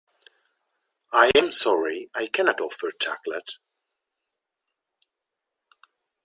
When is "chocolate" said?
2.99-3.59